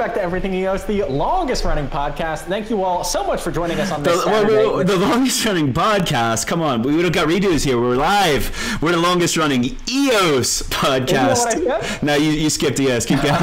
[0.00, 2.44] back to Everything EOS, the longest running podcast.
[2.44, 4.24] Thank you all so much for joining us on this.
[4.24, 6.46] The, well, well, the longest running podcast.
[6.46, 7.78] Come on, we would have got redos here.
[7.78, 8.78] We're live.
[8.80, 11.54] We're the longest running EOS podcast.
[11.54, 13.04] You know no, you, you skipped EOS.
[13.04, 13.36] Keep going.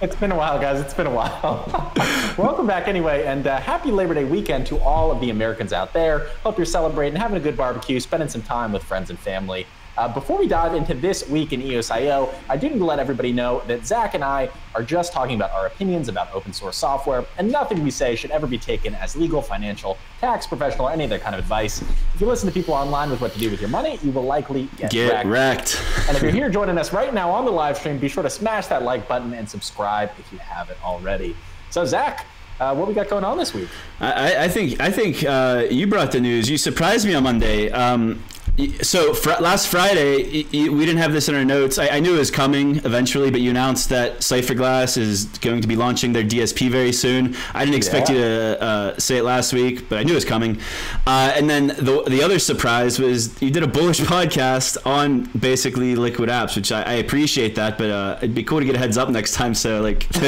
[0.00, 0.80] it's been a while, guys.
[0.80, 1.92] It's been a while.
[2.38, 5.92] Welcome back, anyway, and uh, happy Labor Day weekend to all of the Americans out
[5.92, 6.28] there.
[6.44, 9.66] Hope you're celebrating, having a good barbecue, spending some time with friends and family.
[9.96, 13.32] Uh, before we dive into this week in EOSIO, I do need to let everybody
[13.32, 17.24] know that Zach and I are just talking about our opinions about open source software,
[17.38, 21.04] and nothing we say should ever be taken as legal, financial, tax, professional, or any
[21.04, 21.80] other kind of advice.
[22.14, 24.24] If you listen to people online with what to do with your money, you will
[24.24, 25.78] likely get, get wrecked.
[25.78, 26.08] wrecked.
[26.08, 28.30] and if you're here joining us right now on the live stream, be sure to
[28.30, 31.36] smash that like button and subscribe if you haven't already.
[31.70, 32.26] So, Zach,
[32.58, 33.68] uh, what we got going on this week?
[34.00, 36.48] I, I think I think uh, you brought the news.
[36.48, 37.70] You surprised me on Monday.
[37.70, 38.22] Um,
[38.82, 41.76] so fr- last Friday, we didn't have this in our notes.
[41.76, 45.66] I, I, knew it was coming eventually, but you announced that Cipherglass is going to
[45.66, 47.34] be launching their DSP very soon.
[47.52, 48.14] I didn't expect yeah.
[48.14, 50.60] you to uh, say it last week, but I knew it was coming.
[51.04, 55.96] Uh, and then the the other surprise was you did a bullish podcast on basically
[55.96, 58.78] Liquid Apps, which I, I appreciate that, but uh, it'd be cool to get a
[58.78, 60.06] heads up next time, so like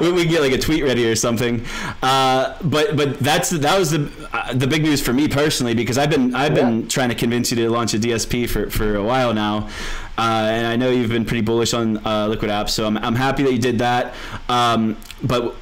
[0.00, 1.64] we, get like a tweet ready or something.
[2.02, 5.96] Uh, but but that's that was the uh, the big news for me personally because
[5.96, 6.64] I've been I've yeah.
[6.64, 9.68] been trying to convince you to launch a DSP for, for a while now.
[10.16, 13.14] Uh, and I know you've been pretty bullish on uh, Liquid Apps, so I'm, I'm
[13.14, 14.14] happy that you did that.
[14.48, 15.56] Um, but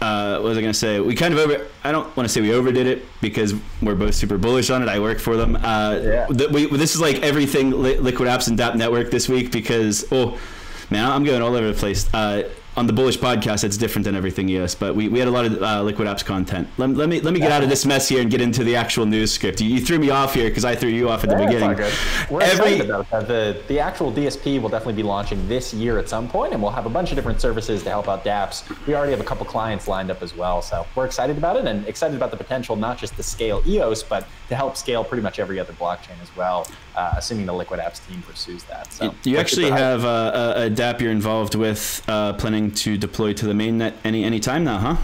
[0.00, 1.00] uh, what was I going to say?
[1.00, 1.66] We kind of over.
[1.82, 4.88] I don't want to say we overdid it because we're both super bullish on it.
[4.88, 5.56] I work for them.
[5.56, 6.26] Uh, yeah.
[6.28, 10.04] The, we, this is like everything li- Liquid Apps and DApp Network this week because
[10.12, 10.38] oh
[10.90, 12.12] man, I'm going all over the place.
[12.12, 15.30] Uh, on the bullish podcast it's different than Everything EOS but we, we had a
[15.30, 16.68] lot of uh, liquid apps content.
[16.76, 18.76] Let, let me let me get out of this mess here and get into the
[18.76, 19.60] actual news script.
[19.60, 21.76] You, you threw me off here because i threw you off at the yeah, beginning.
[22.30, 23.28] we're Every, excited about that.
[23.28, 26.72] the the actual dsp will definitely be launching this year at some point and we'll
[26.72, 29.46] have a bunch of different services to help out dapps we already have a couple
[29.46, 32.76] clients lined up as well so we're excited about it and excited about the potential
[32.76, 36.34] not just to scale eos but to help scale pretty much every other blockchain as
[36.36, 40.06] well uh, assuming the liquid apps team pursues that so you actually have a,
[40.56, 42.32] a, a dApp you're involved with uh,
[42.64, 44.96] planning to deploy to the mainnet any any time now, huh?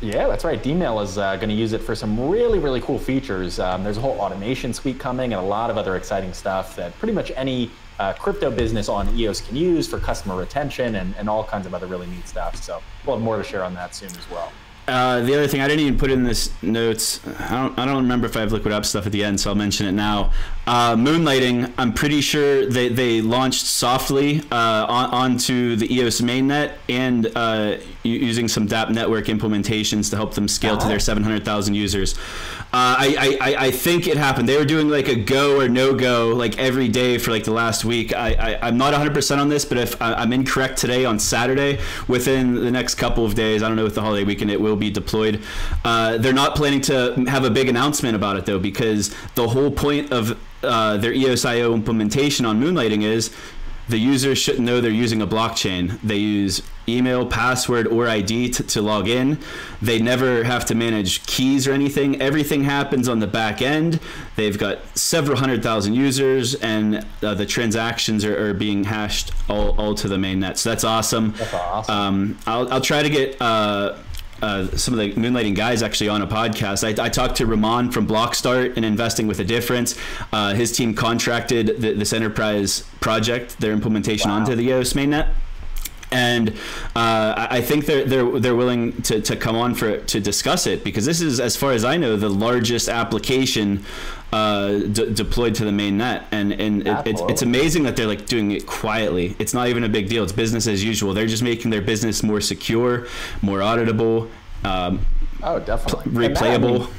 [0.00, 0.62] Yeah, that's right.
[0.62, 3.58] Dmail is uh, going to use it for some really, really cool features.
[3.58, 6.96] Um, there's a whole automation suite coming and a lot of other exciting stuff that
[7.00, 7.68] pretty much any
[7.98, 11.74] uh, crypto business on EOS can use for customer retention and, and all kinds of
[11.74, 12.54] other really neat stuff.
[12.62, 14.52] So we'll have more to share on that soon as well.
[14.86, 17.20] Uh, the other thing I didn't even put in this notes.
[17.26, 17.78] I don't.
[17.78, 19.86] I don't remember if I have liquid apps stuff at the end, so I'll mention
[19.86, 20.32] it now.
[20.68, 21.72] Uh, moonlighting.
[21.78, 27.78] I'm pretty sure they, they launched softly uh, on, onto the EOS mainnet and uh,
[28.02, 31.14] using some DApp network implementations to help them scale to their uh-huh.
[31.22, 32.18] 700,000 users.
[32.70, 34.46] Uh, I, I, I think it happened.
[34.46, 37.52] They were doing like a go or no go like every day for like the
[37.52, 38.14] last week.
[38.14, 42.54] I, I, I'm not 100% on this, but if I'm incorrect today on Saturday, within
[42.54, 44.90] the next couple of days, I don't know with the holiday weekend, it will be
[44.90, 45.40] deployed.
[45.82, 49.70] Uh, they're not planning to have a big announcement about it though, because the whole
[49.70, 53.30] point of uh, their EOSIO implementation on Moonlighting is
[53.88, 55.98] the users shouldn't know they're using a blockchain.
[56.02, 59.38] They use email, password, or ID to, to, log in.
[59.80, 62.20] They never have to manage keys or anything.
[62.20, 63.98] Everything happens on the back end.
[64.36, 69.78] They've got several hundred thousand users, and uh, the transactions are, are, being hashed all,
[69.80, 70.58] all to the mainnet.
[70.58, 71.32] So that's awesome.
[71.32, 71.94] That's awesome.
[71.94, 73.40] Um, I'll, I'll try to get.
[73.40, 73.96] Uh,
[74.42, 76.84] uh, some of the moonlighting guys actually on a podcast.
[76.84, 79.98] I, I, talked to Ramon from Blockstart and Investing with a Difference.
[80.32, 84.36] Uh, his team contracted the, this enterprise project, their implementation wow.
[84.36, 85.28] onto the EOS mainnet
[86.10, 86.50] and
[86.96, 90.84] uh, I think they're they're they're willing to, to come on for to discuss it
[90.84, 93.84] because this is, as far as I know, the largest application
[94.32, 98.06] uh, d- deployed to the main net, and and it, it's, it's amazing that they're
[98.06, 99.36] like doing it quietly.
[99.38, 100.22] It's not even a big deal.
[100.22, 101.14] It's business as usual.
[101.14, 103.06] They're just making their business more secure,
[103.42, 104.30] more auditable.
[104.64, 105.04] Um,
[105.42, 106.90] oh, definitely replayable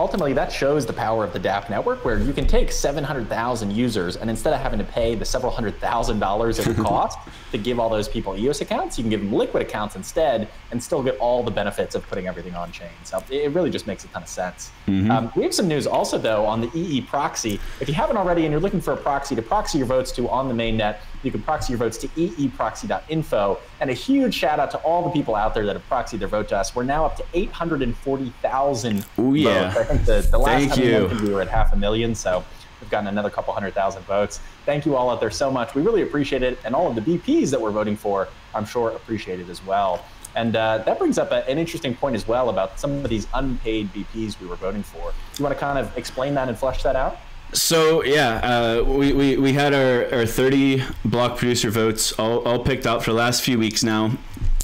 [0.00, 4.16] ultimately that shows the power of the DApp network where you can take 700,000 users
[4.16, 7.18] and instead of having to pay the several hundred thousand dollars it would cost
[7.52, 10.82] to give all those people EOS accounts, you can give them liquid accounts instead and
[10.82, 12.88] still get all the benefits of putting everything on chain.
[13.04, 14.70] So it really just makes a ton of sense.
[14.88, 15.10] Mm-hmm.
[15.10, 17.60] Um, we have some news also though on the EE proxy.
[17.80, 20.30] If you haven't already and you're looking for a proxy to proxy your votes to
[20.30, 23.58] on the mainnet, you can proxy your votes to eeproxy.info.
[23.80, 26.28] And a huge shout out to all the people out there that have proxied their
[26.28, 26.74] vote to us.
[26.74, 29.70] We're now up to 840,000 Oh yeah.
[29.70, 29.76] Votes.
[29.76, 32.14] I think the, the last Thank time we, we were at half a million.
[32.14, 32.44] So
[32.80, 34.40] we've gotten another couple hundred thousand votes.
[34.64, 35.74] Thank you all out there so much.
[35.74, 36.58] We really appreciate it.
[36.64, 40.04] And all of the BPs that we're voting for, I'm sure appreciate it as well.
[40.36, 43.26] And uh, that brings up a, an interesting point as well about some of these
[43.34, 45.10] unpaid BPs we were voting for.
[45.10, 47.18] Do you want to kind of explain that and flesh that out?
[47.52, 48.36] So yeah,
[48.80, 53.02] uh, we, we, we had our, our 30 block producer votes all, all picked out
[53.04, 54.12] for the last few weeks now.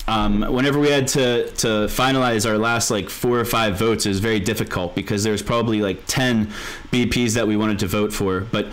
[0.08, 4.10] um, whenever we had to to finalize our last like four or five votes, it
[4.10, 6.46] was very difficult because there's probably like ten
[6.92, 8.66] BPs that we wanted to vote for, but.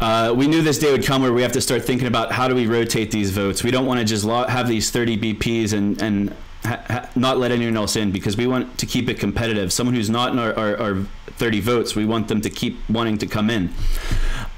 [0.00, 2.48] Uh, we knew this day would come where we have to start thinking about how
[2.48, 3.62] do we rotate these votes.
[3.62, 7.38] We don't want to just lo- have these 30 BPs and, and ha- ha- not
[7.38, 9.72] let anyone else in because we want to keep it competitive.
[9.72, 11.06] Someone who's not in our, our, our
[11.36, 13.70] 30 votes, we want them to keep wanting to come in.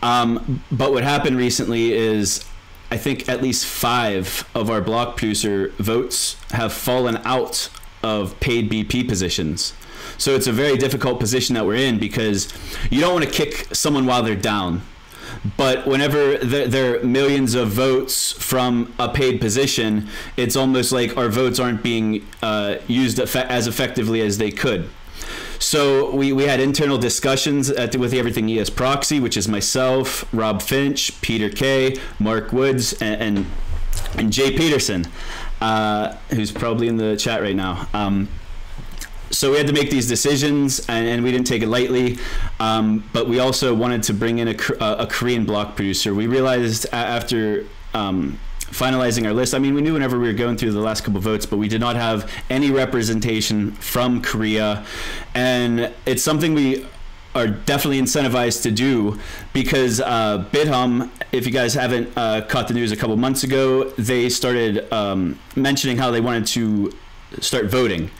[0.03, 2.44] Um, but what happened recently is
[2.91, 7.71] I think at least five of our block producer votes have fallen out
[8.03, 9.73] of paid BP positions.
[10.19, 12.53] So it's a very difficult position that we're in because
[12.91, 14.82] you don't want to kick someone while they're down.
[15.56, 21.29] But whenever there, are millions of votes from a paid position, it's almost like our
[21.29, 24.88] votes aren't being uh, used as effectively as they could.
[25.64, 30.61] So we, we had internal discussions at, with Everything EOS proxy, which is myself, Rob
[30.61, 33.46] Finch, Peter Kay, Mark Woods, and, and,
[34.19, 35.06] and Jay Peterson,
[35.62, 37.88] uh, who's probably in the chat right now.
[37.94, 38.28] Um,
[39.31, 42.19] so we had to make these decisions, and, and we didn't take it lightly.
[42.61, 46.14] Um, but we also wanted to bring in a, a Korean block producer.
[46.14, 47.64] We realized after
[47.94, 48.38] um,
[48.70, 49.55] finalizing our list.
[49.55, 51.69] I mean, we knew whenever we were going through the last couple votes, but we
[51.69, 54.84] did not have any representation from Korea,
[55.34, 56.87] and it's something we
[57.34, 59.19] are definitely incentivized to do
[59.52, 63.84] because uh, Bithumb, if you guys haven't uh, caught the news a couple months ago,
[63.90, 66.93] they started um, mentioning how they wanted to
[67.40, 68.11] start voting.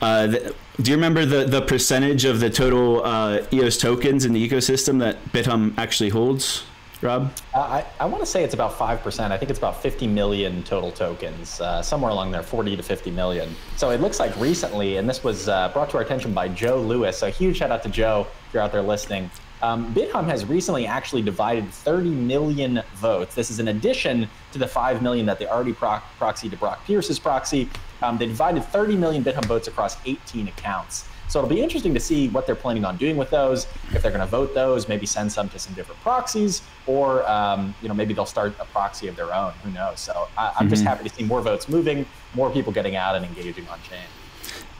[0.00, 4.32] Uh, the, do you remember the, the percentage of the total uh, EOS tokens in
[4.32, 6.64] the ecosystem that Bithumb actually holds?
[7.02, 7.32] Rob?
[7.52, 9.30] Uh, I, I want to say it's about 5%.
[9.30, 13.10] I think it's about 50 million total tokens, uh, somewhere along there, 40 to 50
[13.10, 13.54] million.
[13.76, 16.80] So it looks like recently, and this was uh, brought to our attention by Joe
[16.80, 17.18] Lewis.
[17.18, 19.30] So huge shout out to Joe if you're out there listening.
[19.62, 23.34] Um, Bithumb has recently actually divided 30 million votes.
[23.34, 26.84] This is in addition to the 5 million that they already proc- proxied to Brock
[26.84, 27.68] Pierce's proxy.
[28.02, 31.08] Um, they divided 30 million Bithumb votes across 18 accounts.
[31.32, 33.66] So it'll be interesting to see what they're planning on doing with those.
[33.94, 37.74] If they're going to vote those, maybe send some to some different proxies, or um,
[37.80, 39.54] you know maybe they'll start a proxy of their own.
[39.64, 39.98] Who knows?
[39.98, 40.68] So I, am mm-hmm.
[40.68, 44.04] just happy to see more votes moving, more people getting out and engaging on chain.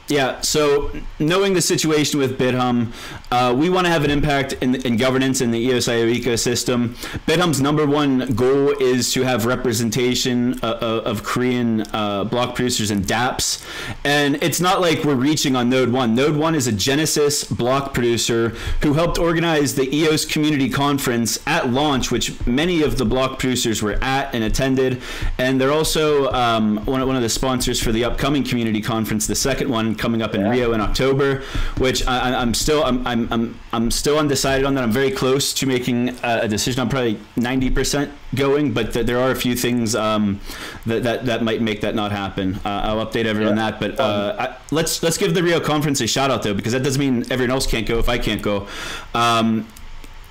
[0.09, 2.91] Yeah, so knowing the situation with Bithumb,
[3.31, 6.89] uh, we want to have an impact in, in governance in the EOSIO ecosystem.
[7.25, 12.91] Bithumb's number one goal is to have representation uh, uh of Korean uh, block producers
[12.91, 13.65] and dApps.
[14.03, 16.13] And it's not like we're reaching on Node 1.
[16.13, 18.49] Node 1 is a Genesis block producer
[18.81, 23.81] who helped organize the EOS Community Conference at launch, which many of the block producers
[23.81, 25.01] were at and attended.
[25.37, 29.35] And they're also um, one, one of the sponsors for the upcoming community conference, the
[29.35, 30.49] second one coming up in yeah.
[30.49, 31.43] Rio in October,
[31.77, 34.83] which I, am still I'm, I'm, I'm I'm still undecided on that.
[34.83, 36.81] I'm very close to making a decision.
[36.81, 40.39] I'm probably 90% going, but th- there are a few things um,
[40.85, 42.55] that, that that might make that not happen.
[42.65, 43.65] Uh, I'll update everyone yeah.
[43.65, 43.79] on that.
[43.79, 46.83] But uh, I, let's let's give the Rio conference a shout out though, because that
[46.83, 48.67] doesn't mean everyone else can't go if I can't go.
[49.13, 49.67] Um,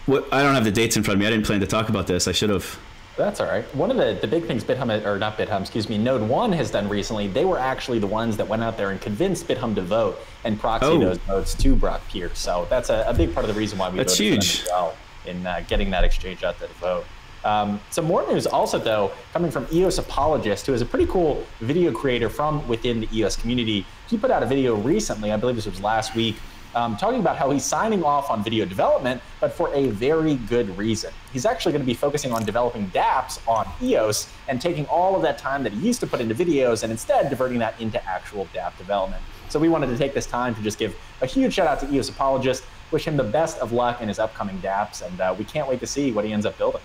[0.06, 1.26] what, I don't have the dates in front of me.
[1.26, 2.26] I didn't plan to talk about this.
[2.28, 2.78] I should have.
[3.16, 3.64] That's all right.
[3.74, 6.70] One of the, the big things Bithumb, or not Bithumb, excuse me, Node 1 has
[6.70, 9.82] done recently, they were actually the ones that went out there and convinced Bithumb to
[9.82, 10.98] vote and proxy oh.
[10.98, 12.38] those votes to Brock Pierce.
[12.38, 14.60] So that's a, a, big part of the reason why we that's voted huge.
[14.60, 17.04] for them as well in uh, getting that exchange out there to vote.
[17.44, 21.44] Um, some more news also, though, coming from EOS Apologist, who is a pretty cool
[21.60, 23.84] video creator from within the EOS community.
[24.08, 26.36] He put out a video recently, I believe this was last week,
[26.74, 30.76] um, talking about how he's signing off on video development, but for a very good
[30.76, 31.12] reason.
[31.32, 35.22] He's actually going to be focusing on developing dApps on EOS and taking all of
[35.22, 38.46] that time that he used to put into videos and instead diverting that into actual
[38.54, 39.22] dApp development.
[39.48, 41.92] So we wanted to take this time to just give a huge shout out to
[41.92, 45.44] EOS Apologist, wish him the best of luck in his upcoming dApps, and uh, we
[45.44, 46.80] can't wait to see what he ends up building.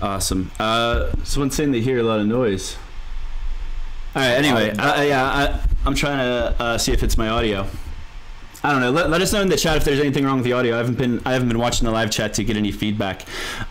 [0.00, 0.50] Awesome.
[0.60, 2.76] Uh, someone's saying they hear a lot of noise.
[4.14, 4.32] All right.
[4.32, 7.66] Anyway, uh, yeah, I, am trying to uh, see if it's my audio.
[8.66, 8.90] I don't know.
[8.90, 10.74] Let, let us know in the chat if there's anything wrong with the audio.
[10.74, 13.24] I haven't been I haven't been watching the live chat to get any feedback.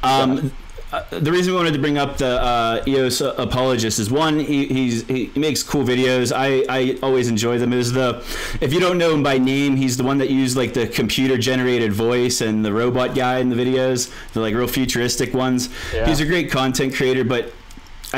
[0.03, 0.53] Um,
[0.93, 4.65] uh, the reason we wanted to bring up the uh, EOS apologist is one, he,
[5.01, 6.31] he makes cool videos.
[6.33, 7.73] I, I always enjoy them.
[7.73, 8.23] Is the
[8.61, 11.37] if you don't know him by name, he's the one that used like the computer
[11.37, 15.67] generated voice and the robot guy in the videos, the like real futuristic ones.
[15.93, 16.07] Yeah.
[16.07, 17.51] He's a great content creator, but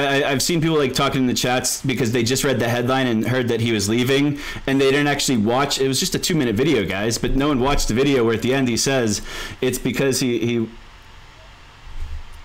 [0.01, 3.07] I, have seen people like talking in the chats because they just read the headline
[3.07, 5.79] and heard that he was leaving, and they didn't actually watch.
[5.79, 8.41] It was just a two-minute video, guys, but no one watched the video where at
[8.41, 9.21] the end he says
[9.61, 10.69] it's because he he.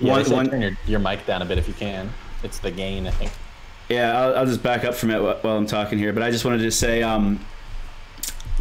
[0.01, 2.13] Yeah, one, one, turn your, your mic down a bit if you can.
[2.43, 3.33] It's the gain, I think.
[3.89, 6.45] Yeah, I'll, I'll just back up from it while I'm talking here, but I just
[6.45, 7.45] wanted to say, um,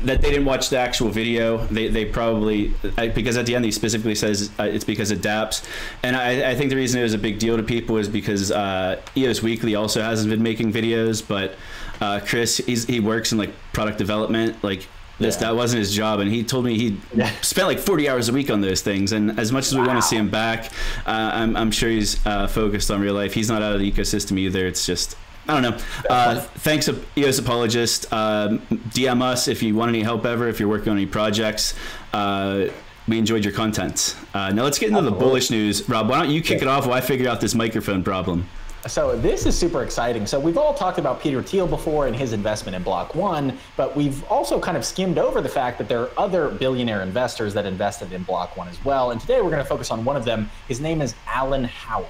[0.03, 1.65] that they didn't watch the actual video.
[1.67, 5.65] They, they probably because at the end he specifically says uh, it's because of DApps,
[6.03, 8.51] and I, I think the reason it was a big deal to people is because
[8.51, 11.55] uh, EOS Weekly also hasn't been making videos, but
[12.01, 14.87] uh, Chris he's, he works in like product development, like
[15.19, 15.47] this yeah.
[15.49, 17.29] that wasn't his job and he told me he yeah.
[17.41, 19.81] spent like 40 hours a week on those things and as much as wow.
[19.81, 20.65] we want to see him back
[21.05, 23.91] uh, I'm, I'm sure he's uh, focused on real life he's not out of the
[23.91, 25.15] ecosystem either it's just
[25.51, 25.83] I don't know.
[26.09, 28.05] Uh, thanks, EOS Apologist.
[28.09, 31.73] Uh, DM us if you want any help ever, if you're working on any projects.
[32.13, 32.67] Uh,
[33.09, 34.15] we enjoyed your content.
[34.33, 35.89] Uh, now let's get into the bullish news.
[35.89, 38.47] Rob, why don't you kick it off while I figure out this microphone problem?
[38.87, 40.25] So this is super exciting.
[40.25, 43.93] So we've all talked about Peter Thiel before and his investment in Block One, but
[43.93, 47.65] we've also kind of skimmed over the fact that there are other billionaire investors that
[47.65, 49.11] invested in Block One as well.
[49.11, 50.49] And today we're going to focus on one of them.
[50.69, 52.07] His name is Alan Howard.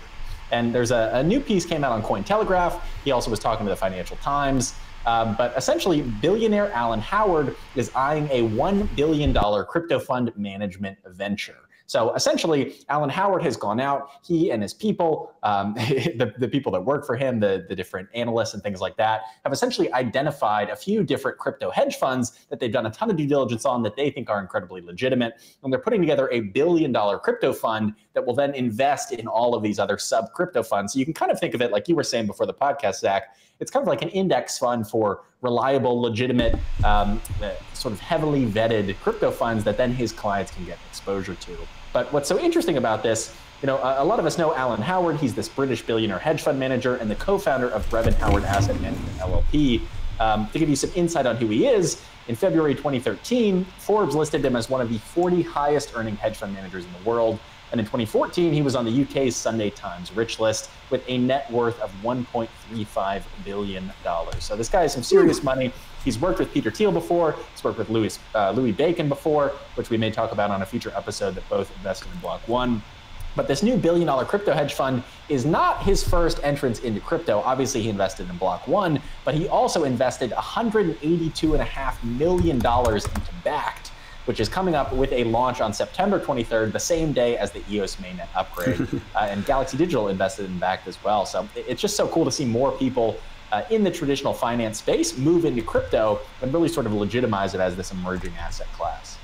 [0.51, 2.81] And there's a, a new piece came out on Cointelegraph.
[3.03, 4.75] He also was talking to the Financial Times.
[5.05, 9.34] Um, but essentially, billionaire Alan Howard is eyeing a $1 billion
[9.65, 11.58] crypto fund management venture.
[11.91, 14.12] So essentially, Alan Howard has gone out.
[14.25, 18.07] He and his people, um, the, the people that work for him, the, the different
[18.15, 22.62] analysts and things like that, have essentially identified a few different crypto hedge funds that
[22.62, 25.33] they've done a ton of due diligence on that they think are incredibly legitimate.
[25.63, 29.53] And they're putting together a billion dollar crypto fund that will then invest in all
[29.53, 30.93] of these other sub crypto funds.
[30.93, 33.01] So you can kind of think of it like you were saying before the podcast,
[33.01, 33.36] Zach.
[33.60, 36.55] It's kind of like an index fund for reliable, legitimate,
[36.86, 41.36] um, uh, sort of heavily vetted crypto funds that then his clients can get exposure
[41.36, 41.57] to.
[41.93, 45.17] But what's so interesting about this, you know, a, lot of us know Alan Howard.
[45.17, 49.17] He's this British billionaire hedge fund manager and the co-founder of Brevan Howard Asset Management
[49.17, 49.81] LLP.
[50.19, 54.45] Um, to give you some insight on who he is, in February 2013, Forbes listed
[54.45, 57.39] him as one of the 40 highest earning hedge fund managers in the world.
[57.72, 61.50] And in 2014, he was on the UK's Sunday Times rich list with a net
[61.51, 63.92] worth of $1.35 billion.
[64.40, 65.72] So this guy has some serious money.
[66.04, 67.36] He's worked with Peter Thiel before.
[67.54, 70.66] He's worked with Louis, uh, Louis Bacon before, which we may talk about on a
[70.66, 72.82] future episode that both invested in Block One.
[73.36, 77.40] But this new billion dollar crypto hedge fund is not his first entrance into crypto.
[77.40, 83.90] Obviously, he invested in Block One, but he also invested $182.5 million into Bakkt
[84.25, 87.62] which is coming up with a launch on September 23rd, the same day as the
[87.70, 88.80] EOS mainnet upgrade.
[89.16, 91.25] uh, and Galaxy Digital invested in Bakkt as well.
[91.25, 93.20] So it's just so cool to see more people
[93.51, 97.60] uh, in the traditional finance space move into crypto and really sort of legitimize it
[97.60, 99.18] as this emerging asset class.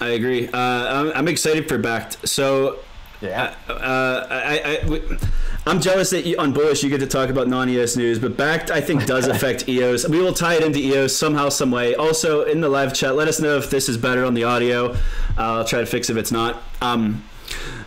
[0.00, 0.48] I agree.
[0.48, 2.26] Uh, I'm, I'm, excited for Bakkt.
[2.26, 2.80] So,
[3.24, 5.18] yeah, uh, uh I, I,
[5.66, 8.70] I'm jealous that you, on Bullish you get to talk about non-EOS news, but Bakkt
[8.70, 10.08] I think does affect EOS.
[10.08, 11.94] We will tie it into EOS somehow, some way.
[11.94, 14.92] Also in the live chat, let us know if this is better on the audio.
[14.92, 14.96] Uh,
[15.36, 16.62] I'll try to fix if it's not.
[16.82, 17.24] Um,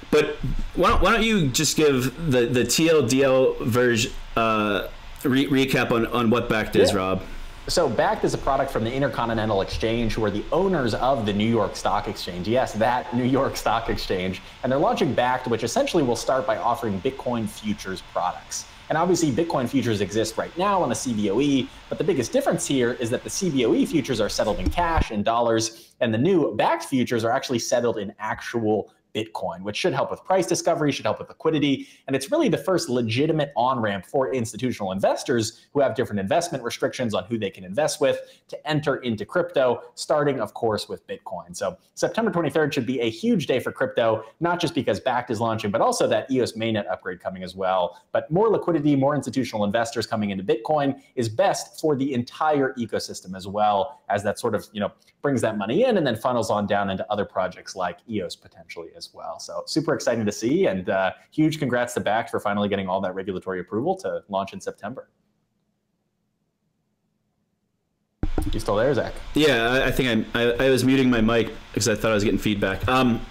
[0.09, 0.37] but
[0.75, 4.87] why don't, why don't, you just give the the TLDL version uh,
[5.23, 6.93] re- recap on, on what Bakkt is.
[6.93, 7.21] Rob?
[7.69, 11.33] So, Bakkt is a product from the Intercontinental Exchange, who are the owners of the
[11.33, 12.47] New York Stock Exchange.
[12.47, 14.41] Yes, that New York Stock Exchange.
[14.63, 18.67] And they're launching Bakkt, which essentially will start by offering Bitcoin futures products.
[18.87, 22.93] And obviously, Bitcoin futures exist right now on the CBOE, but the biggest difference here
[22.93, 26.85] is that the CBOE futures are settled in cash and dollars, and the new Bakkt
[26.85, 31.17] futures are actually settled in actual Bitcoin, which should help with price discovery, should help
[31.17, 31.87] with liquidity.
[32.05, 36.63] And it's really the first legitimate on ramp for institutional investors who have different investment
[36.63, 38.19] restrictions on who they can invest with
[38.49, 41.55] to enter into crypto, starting, of course, with Bitcoin.
[41.55, 45.41] So September 23rd should be a huge day for crypto, not just because Bakkt is
[45.41, 47.99] launching, but also that EOS mainnet upgrade coming as well.
[48.11, 53.35] But more liquidity, more institutional investors coming into Bitcoin is best for the entire ecosystem
[53.35, 56.51] as well, as that sort of, you know, brings that money in and then funnels
[56.51, 59.39] on down into other projects like EOS potentially as well.
[59.39, 63.01] So super exciting to see and uh, huge congrats to Bakkt for finally getting all
[63.01, 65.09] that regulatory approval to launch in September.
[68.53, 69.13] You still there, Zach?
[69.33, 72.23] Yeah, I, think I, I, I was muting my mic because I thought I was
[72.23, 72.87] getting feedback.
[72.87, 73.21] Um,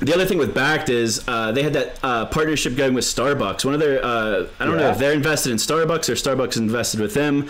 [0.00, 3.64] the other thing with Bakkt is uh, they had that uh, partnership going with Starbucks.
[3.64, 4.86] One of their, uh, I don't yeah.
[4.86, 7.48] know if they're invested in Starbucks or Starbucks invested with them,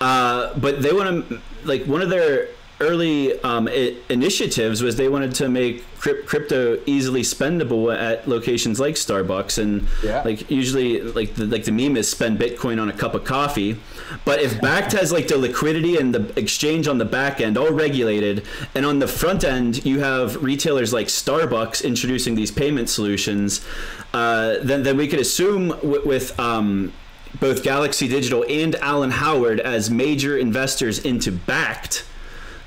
[0.00, 2.48] uh, but they want to like one of their
[2.80, 8.94] early um, it, initiatives was they wanted to make crypto easily spendable at locations like
[8.94, 10.22] Starbucks and yeah.
[10.22, 13.80] like usually like the like the meme is spend Bitcoin on a cup of coffee.
[14.24, 17.72] But if Bakkt has like the liquidity and the exchange on the back end all
[17.72, 23.64] regulated, and on the front end you have retailers like Starbucks introducing these payment solutions,
[24.12, 26.92] uh, then then we could assume w- with um,
[27.40, 32.04] both Galaxy Digital and Alan Howard as major investors into Bakkt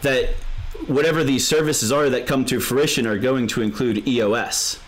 [0.01, 0.29] that
[0.87, 4.79] whatever these services are that come to fruition are going to include EOS.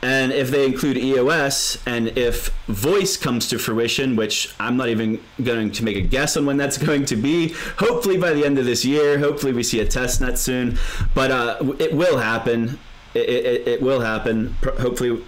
[0.00, 5.20] And if they include EOS and if voice comes to fruition, which I'm not even
[5.42, 8.58] going to make a guess on when that's going to be, hopefully by the end
[8.58, 10.78] of this year, hopefully we see a test net soon,
[11.14, 12.78] but uh, it will happen.
[13.14, 14.54] It, it, it will happen.
[14.62, 15.24] Hopefully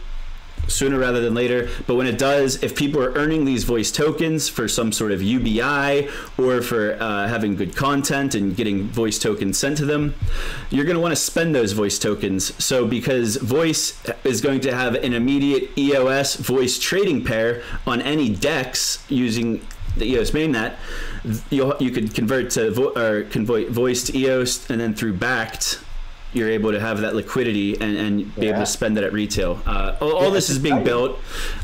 [0.68, 1.68] sooner rather than later.
[1.86, 5.22] But when it does, if people are earning these voice tokens for some sort of
[5.22, 10.14] UBI or for uh, having good content and getting voice tokens sent to them,
[10.70, 12.52] you're going to want to spend those voice tokens.
[12.62, 18.30] So because voice is going to have an immediate EOS voice trading pair on any
[18.30, 20.76] DEX using the EOS mainnet,
[21.50, 23.24] you you could convert to vo- or
[23.70, 25.82] voice to EOS and then through Bakkt
[26.32, 28.52] you're able to have that liquidity and, and be yeah.
[28.52, 29.60] able to spend it at retail.
[29.66, 30.84] Uh, all, all yeah, this is being exciting.
[30.84, 31.18] built.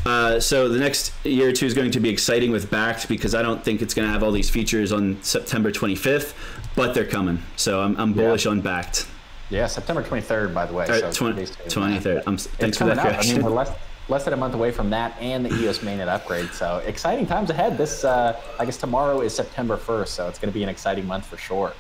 [0.05, 3.35] Uh, so the next year or two is going to be exciting with Bakkt because
[3.35, 6.35] I don't think it's going to have all these features on September 25th,
[6.75, 7.43] but they're coming.
[7.57, 8.53] So I'm, I'm bullish yeah.
[8.53, 9.07] on Bakkt.
[9.49, 10.87] Yeah, September 23rd, by the way.
[10.87, 12.23] so 20, 23rd.
[12.27, 13.35] I'm, thanks for that correction.
[13.35, 13.71] I mean, we're less,
[14.09, 16.51] less than a month away from that and the EOS mainnet upgrade.
[16.51, 17.79] So exciting times ahead.
[17.79, 21.07] This, uh, I guess tomorrow is September 1st, so it's going to be an exciting
[21.07, 21.73] month for sure.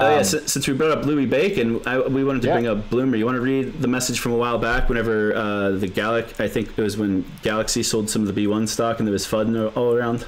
[0.00, 2.54] Oh yeah, um, since, since, we brought up Louis Bacon, I, we wanted to yeah.
[2.54, 3.18] bring up Blumer.
[3.18, 4.88] You want to read the message from a while back?
[4.88, 8.68] Whenever uh, the Galaxy, I think it was when Galaxy sold some of the B1
[8.68, 10.24] stock, and there was FUD all around.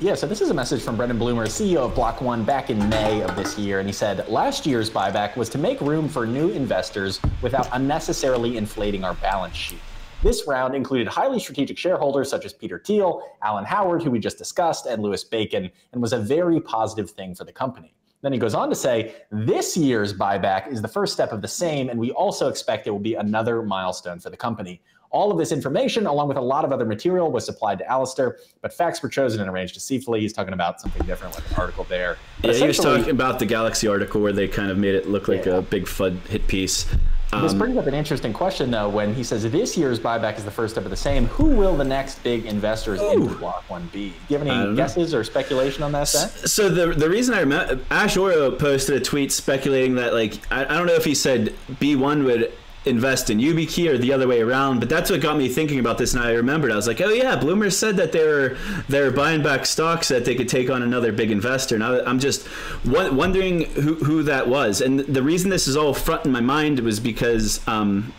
[0.00, 2.88] Yeah, so this is a message from Brendan Blumer, CEO of Block One, back in
[2.88, 3.80] May of this year.
[3.80, 8.56] And he said, Last year's buyback was to make room for new investors without unnecessarily
[8.56, 9.80] inflating our balance sheet.
[10.22, 14.38] This round included highly strategic shareholders such as Peter Thiel, Alan Howard, who we just
[14.38, 17.92] discussed, and Louis Bacon, and was a very positive thing for the company.
[18.20, 21.48] Then he goes on to say, this year's buyback is the first step of the
[21.48, 24.80] same, and we also expect it will be another milestone for the company.
[25.10, 28.38] All of this information, along with a lot of other material, was supplied to Alistair,
[28.60, 30.20] but facts were chosen and arranged deceitfully.
[30.20, 32.18] He's talking about something different, like an article there.
[32.42, 35.08] But yeah, he was talking about the Galaxy article where they kind of made it
[35.08, 35.56] look like yeah.
[35.56, 36.86] a big FUD hit piece.
[37.32, 40.44] Um, this brings up an interesting question, though, when he says this year's buyback is
[40.44, 41.26] the first step of the same.
[41.26, 44.10] Who will the next big investors ooh, into Block One be?
[44.10, 45.18] Do you have any guesses know.
[45.18, 46.08] or speculation on that?
[46.08, 46.30] Set?
[46.48, 50.64] So the the reason I remember Ash Oro posted a tweet speculating that like I,
[50.64, 52.52] I don't know if he said B one would
[52.84, 54.80] invest in YubiKey or the other way around.
[54.80, 56.14] But that's what got me thinking about this.
[56.14, 58.56] And I remembered, I was like, oh yeah, Blumer said that they were
[58.88, 61.74] they're buying back stocks that they could take on another big investor.
[61.74, 62.48] And I, am just
[62.86, 64.80] wondering who, who that was.
[64.80, 68.12] And the reason this is all front in my mind was because um,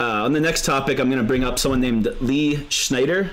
[0.00, 3.30] uh, on the next topic, I'm going to bring up someone named Lee Schneider.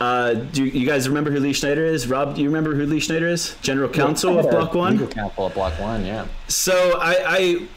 [0.00, 2.08] Uh, do you guys remember who Lee Schneider is?
[2.08, 3.54] Rob, do you remember who Lee Schneider is?
[3.60, 4.94] General Counsel of Block One.
[4.94, 6.26] General Counsel of Block One, yeah.
[6.48, 7.68] So I, I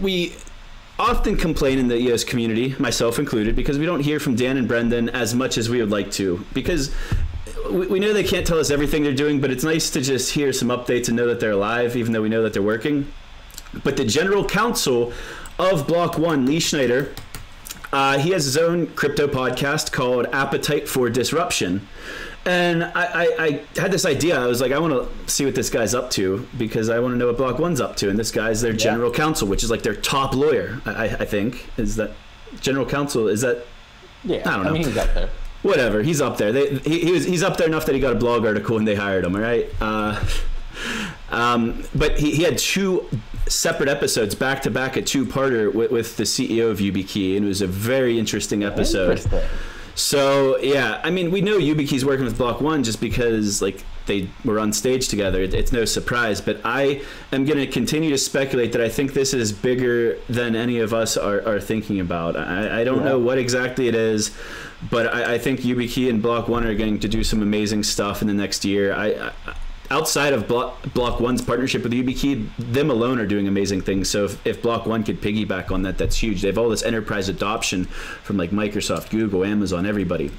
[0.00, 0.34] we
[1.02, 4.68] often complain in the EOS community, myself included, because we don't hear from Dan and
[4.68, 6.44] Brendan as much as we would like to.
[6.54, 6.94] Because
[7.70, 10.32] we, we know they can't tell us everything they're doing, but it's nice to just
[10.32, 13.12] hear some updates and know that they're alive, even though we know that they're working.
[13.82, 15.12] But the general counsel
[15.58, 17.12] of Block One, Lee Schneider,
[17.92, 21.86] uh, he has his own crypto podcast called Appetite for Disruption.
[22.44, 24.38] And I, I, I, had this idea.
[24.38, 27.14] I was like, I want to see what this guy's up to because I want
[27.14, 28.10] to know what Block One's up to.
[28.10, 28.78] And this guy's their yeah.
[28.78, 30.80] general counsel, which is like their top lawyer.
[30.84, 32.12] I, I think is that
[32.60, 33.28] general counsel.
[33.28, 33.64] Is that?
[34.24, 34.70] Yeah, I don't know.
[34.70, 35.30] I mean, he's up there.
[35.62, 36.50] Whatever, he's up there.
[36.50, 38.88] They, he, he, was he's up there enough that he got a blog article and
[38.88, 39.36] they hired him.
[39.36, 39.68] All right.
[39.80, 40.24] Uh,
[41.30, 43.08] um, but he, he had two
[43.46, 47.44] separate episodes back to back, a two parter with, with, the CEO of YubiKey, and
[47.44, 49.18] it was a very interesting episode.
[49.18, 49.40] Interesting.
[49.94, 54.28] So yeah, I mean, we know YubiKey's working with Block One just because like they
[54.44, 55.42] were on stage together.
[55.42, 56.40] It's no surprise.
[56.40, 57.02] But I
[57.32, 60.92] am going to continue to speculate that I think this is bigger than any of
[60.92, 62.36] us are, are thinking about.
[62.36, 63.10] I, I don't yeah.
[63.10, 64.34] know what exactly it is,
[64.90, 68.22] but I, I think YubiKey and Block One are going to do some amazing stuff
[68.22, 68.94] in the next year.
[68.94, 69.54] I, I
[69.92, 74.08] outside of Block, Block One's partnership with YubiKey, them alone are doing amazing things.
[74.08, 76.40] So if, if Block One could piggyback on that, that's huge.
[76.40, 80.30] They have all this enterprise adoption from like Microsoft, Google, Amazon, everybody.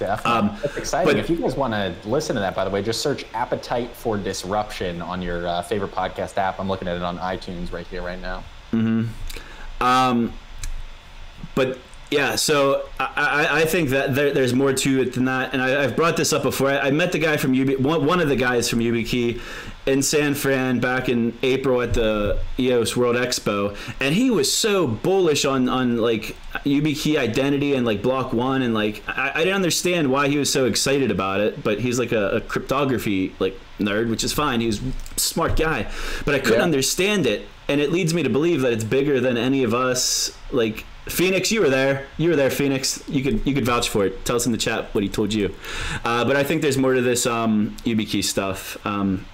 [0.00, 1.12] Yeah, um, that's exciting.
[1.12, 3.90] But, if you guys want to listen to that, by the way, just search "Appetite
[3.90, 6.58] for Disruption" on your uh, favorite podcast app.
[6.58, 8.42] I'm looking at it on iTunes right here, right now.
[8.72, 9.84] Mm-hmm.
[9.84, 10.32] Um,
[11.54, 11.78] but
[12.14, 15.82] yeah, so I, I think that there, there's more to it than that, and I,
[15.82, 16.70] have brought this up before.
[16.70, 19.40] I, I, met the guy from UB, one, one of the guys from YubiKey
[19.86, 24.86] in San Fran back in April at the EOS World Expo, and he was so
[24.86, 29.56] bullish on on like YubiKey identity and like Block One, and like I, I didn't
[29.56, 33.58] understand why he was so excited about it, but he's like a, a cryptography like
[33.80, 34.60] nerd, which is fine.
[34.60, 35.90] He's a smart guy,
[36.24, 36.64] but I couldn't yeah.
[36.64, 40.38] understand it, and it leads me to believe that it's bigger than any of us
[40.52, 42.06] like Phoenix, you were there.
[42.16, 43.02] You were there, Phoenix.
[43.08, 44.24] You could you could vouch for it.
[44.24, 45.54] Tell us in the chat what he told you.
[46.04, 48.78] Uh, but I think there's more to this um, YubiKey stuff.
[48.86, 49.26] Um,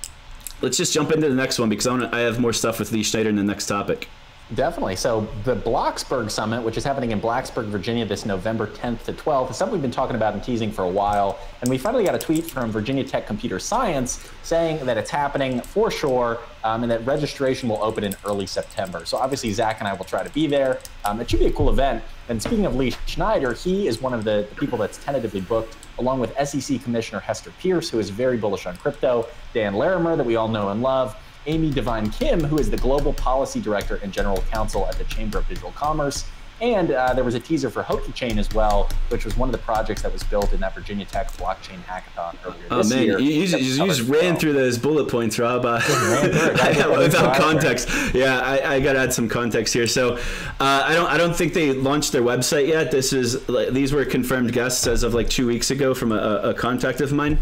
[0.63, 2.91] let's just jump into the next one because I, wanna, I have more stuff with
[2.93, 4.09] Lee Schneider in the next topic.
[4.55, 4.97] Definitely.
[4.97, 9.51] So the Bloxburg Summit, which is happening in Blacksburg, Virginia, this November 10th to 12th,
[9.51, 11.39] is something we've been talking about and teasing for a while.
[11.61, 15.61] And we finally got a tweet from Virginia Tech Computer Science saying that it's happening
[15.61, 19.05] for sure um, and that registration will open in early September.
[19.05, 20.81] So obviously, Zach and I will try to be there.
[21.05, 22.03] Um, it should be a cool event.
[22.29, 26.19] And speaking of Lee Schneider, he is one of the people that's tentatively booked, along
[26.19, 30.35] with SEC Commissioner Hester Peirce, who is very bullish on crypto, Dan Larimer, that we
[30.35, 31.17] all know and love.
[31.47, 35.39] Amy Davine Kim, who is the Global Policy Director and General Counsel at the Chamber
[35.39, 36.27] of Digital Commerce.
[36.61, 39.53] And uh, there was a teaser for Hoki Chain as well, which was one of
[39.53, 43.03] the projects that was built in that Virginia Tech blockchain hackathon earlier oh, this man.
[43.05, 43.19] year.
[43.19, 45.65] You, you, you just ran through those bullet points, Rob.
[45.65, 45.81] Uh,
[46.99, 47.89] without context.
[48.13, 49.87] Yeah, I, I got to add some context here.
[49.87, 50.19] So, uh,
[50.61, 52.91] I don't I don't think they launched their website yet.
[52.91, 56.55] This is these were confirmed guests as of like two weeks ago from a, a
[56.55, 57.39] contact of mine.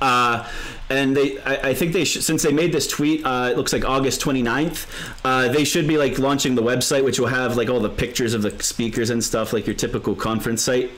[0.00, 0.48] Uh,
[0.90, 3.72] and they I, I think they sh- since they made this tweet uh, it looks
[3.72, 4.86] like august 29th
[5.24, 8.34] uh, they should be like launching the website which will have like all the pictures
[8.34, 10.90] of the speakers and stuff like your typical conference site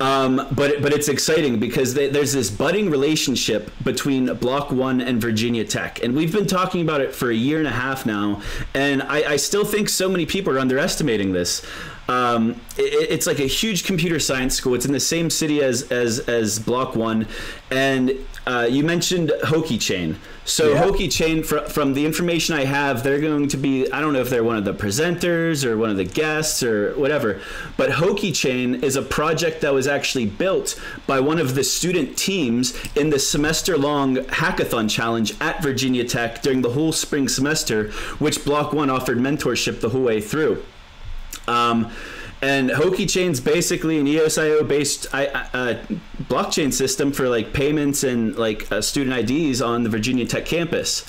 [0.00, 5.20] um, but but it's exciting because they, there's this budding relationship between Block One and
[5.20, 8.40] Virginia Tech, and we've been talking about it for a year and a half now.
[8.72, 11.66] And I, I still think so many people are underestimating this.
[12.10, 14.74] Um, it, it's like a huge computer science school.
[14.74, 17.28] It's in the same city as as as Block One,
[17.70, 18.12] and
[18.48, 20.18] uh, you mentioned Hoki Chain.
[20.44, 20.82] So yeah.
[20.82, 24.20] Hoki Chain, fr- from the information I have, they're going to be I don't know
[24.20, 27.40] if they're one of the presenters or one of the guests or whatever,
[27.76, 32.18] but Hoki Chain is a project that was actually built by one of the student
[32.18, 38.44] teams in the semester-long hackathon challenge at Virginia Tech during the whole spring semester, which
[38.44, 40.64] Block One offered mentorship the whole way through.
[41.50, 41.90] Um,
[42.42, 45.78] and Hoki Chain's basically an EOSIO based uh,
[46.22, 51.06] blockchain system for like payments and like uh, student IDs on the Virginia Tech campus.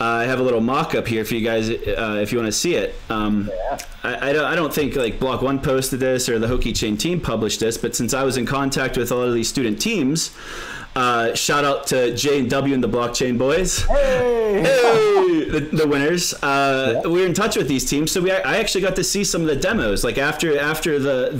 [0.00, 2.56] Uh, I have a little mock-up here for you guys uh, if you want to
[2.56, 2.94] see it.
[3.10, 3.78] Um, yeah.
[4.04, 6.96] I, I, don't, I don't think like Block One posted this or the Hoki Chain
[6.96, 9.80] team published this, but since I was in contact with a lot of these student
[9.80, 10.30] teams,
[10.98, 13.82] uh, shout out to J and W and the Blockchain Boys.
[13.84, 16.34] Hey, hey the, the, winners.
[16.34, 17.08] Uh, yeah.
[17.08, 19.42] We were in touch with these teams, so we I actually got to see some
[19.42, 20.02] of the demos.
[20.02, 21.30] Like after after the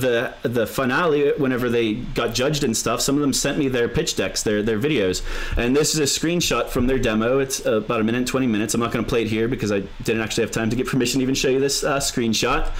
[0.42, 3.88] the the finale, whenever they got judged and stuff, some of them sent me their
[3.88, 5.22] pitch decks, their their videos,
[5.56, 7.40] and this is a screenshot from their demo.
[7.40, 8.74] It's about a minute twenty minutes.
[8.74, 10.86] I'm not going to play it here because I didn't actually have time to get
[10.86, 12.72] permission to even show you this uh, screenshot.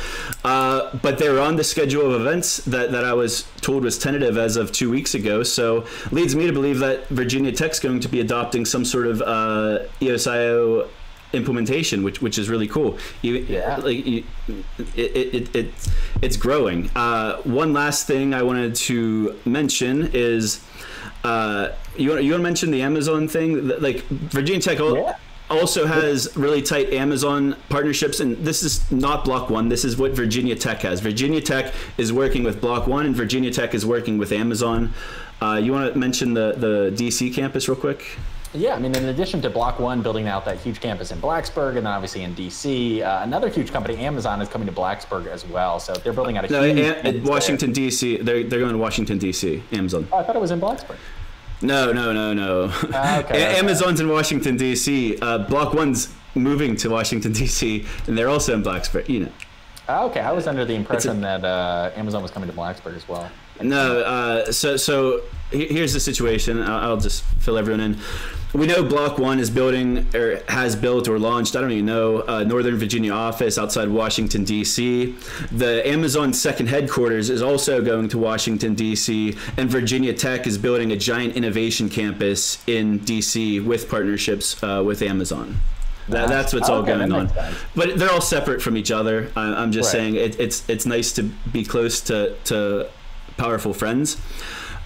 [0.45, 3.99] Uh, but they were on the schedule of events that that I was told was
[3.99, 5.43] tentative as of two weeks ago.
[5.43, 9.07] So leads me to believe believe that Virginia Tech's going to be adopting some sort
[9.07, 10.89] of uh, EOSIO
[11.33, 12.99] implementation, which which is really cool.
[13.23, 13.77] You, yeah.
[13.77, 14.25] Like, you,
[14.97, 15.75] it, it, it,
[16.23, 16.91] it's growing.
[16.95, 20.65] Uh, one last thing I wanted to mention is
[21.25, 23.69] uh, you want you want to mention the Amazon thing?
[23.69, 24.79] Like Virginia Tech.
[24.79, 25.17] Yeah.
[25.51, 29.71] Also has really tight Amazon partnerships, and this is not Block One.
[29.71, 31.01] This is what Virginia Tech has.
[31.01, 34.93] Virginia Tech is working with Block One, and Virginia Tech is working with Amazon.
[35.41, 38.19] Uh, you want to mention the, the DC campus real quick?
[38.55, 41.77] Yeah, I mean, in addition to Block One building out that huge campus in Blacksburg,
[41.77, 45.47] and then obviously in DC, uh, another huge company, Amazon, is coming to Blacksburg as
[45.47, 45.79] well.
[45.79, 47.23] So they're building out a no, huge.
[47.25, 48.25] Washington DC.
[48.25, 49.61] They're they're going to Washington DC.
[49.73, 50.09] Amazon.
[50.11, 50.97] Oh, I thought it was in Blacksburg.
[51.61, 52.73] No, no, no, no.
[52.93, 55.19] Uh, okay, a- Amazon's in Washington D.C.
[55.21, 57.85] Uh, Block One's moving to Washington D.C.
[58.07, 59.09] and they're also in Blacksburg.
[59.09, 59.33] You know.
[59.89, 62.95] Ah, okay, I was under the impression a, that uh, Amazon was coming to Blacksburg
[62.95, 63.31] as well.
[63.61, 66.63] No, uh, so so here's the situation.
[66.63, 67.99] I'll, I'll, just fill everyone in.
[68.55, 71.55] We know Block One is building or has built or launched.
[71.55, 75.15] I don't even know uh, Northern Virginia office outside Washington D.C.
[75.53, 79.37] The Amazon second headquarters is also going to Washington D.C.
[79.59, 83.61] and Virginia Tech is building a giant innovation campus in D.C.
[83.61, 85.59] with partnerships uh, with Amazon.
[86.09, 87.31] That, that's what's all going on.
[87.77, 89.31] But they're all separate from each other.
[89.37, 90.01] I, am just right.
[90.01, 92.89] saying it, it's it's nice to be close to to
[93.39, 94.21] powerful friends.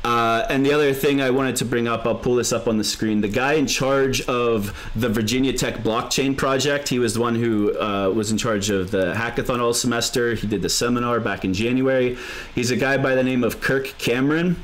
[0.04, 2.76] Uh, and the other thing I wanted to bring up, I'll pull this up on
[2.76, 3.20] the screen.
[3.20, 7.78] The guy in charge of the Virginia Tech blockchain project, he was the one who
[7.78, 10.34] uh, was in charge of the hackathon all semester.
[10.34, 12.18] He did the seminar back in January.
[12.54, 14.56] He's a guy by the name of Kirk Cameron.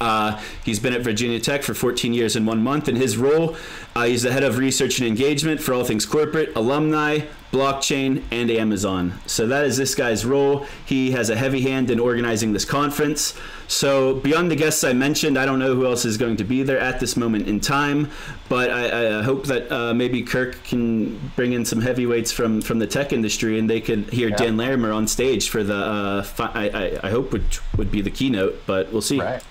[0.00, 2.88] Uh, he's been at Virginia Tech for 14 years and one month.
[2.88, 3.56] In his role,
[3.94, 7.20] uh, he's the head of research and engagement for all things corporate, alumni,
[7.54, 9.14] blockchain, and Amazon.
[9.26, 10.66] So that is this guy's role.
[10.84, 13.38] He has a heavy hand in organizing this conference.
[13.68, 16.64] So beyond the guests I mentioned, I don't know who else is going to be
[16.64, 18.10] there at this moment in time,
[18.48, 22.80] but I, I hope that uh, maybe Kirk can bring in some heavyweights from from
[22.80, 24.36] the tech industry, and they could hear yeah.
[24.36, 25.76] Dan Larimer on stage for the.
[25.76, 29.20] Uh, fi- I, I, hope would would be the keynote, but we'll see.
[29.20, 29.42] Right.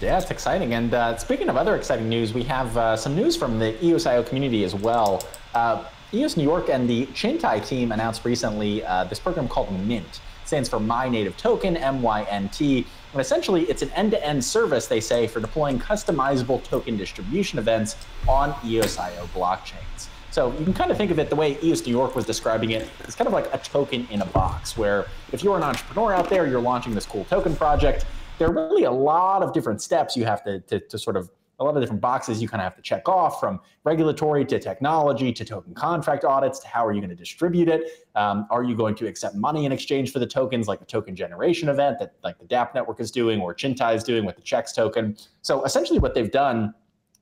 [0.00, 0.74] Yeah, it's exciting.
[0.74, 4.24] And uh, speaking of other exciting news, we have uh, some news from the EOSIO
[4.24, 5.26] community as well.
[5.54, 5.84] Uh,
[6.14, 10.20] EOS New York and the Chintai team announced recently uh, this program called MYNT.
[10.44, 12.86] Stands for My Native Token, M-Y-N-T.
[13.12, 17.96] And essentially, it's an end-to-end service, they say, for deploying customizable token distribution events
[18.28, 20.06] on EOS.io blockchains.
[20.30, 22.70] So you can kind of think of it the way EOS New York was describing
[22.70, 22.88] it.
[23.00, 26.30] It's kind of like a token in a box, where if you're an entrepreneur out
[26.30, 28.06] there, you're launching this cool token project,
[28.38, 31.30] there are really a lot of different steps you have to, to, to sort of
[31.60, 34.60] a lot of different boxes you kind of have to check off from regulatory to
[34.60, 38.06] technology to token contract audits to how are you going to distribute it.
[38.14, 41.16] Um, are you going to accept money in exchange for the tokens like the token
[41.16, 44.42] generation event that like the DApp network is doing or chintai is doing with the
[44.42, 45.16] CHEX token?
[45.42, 46.74] So essentially what they've done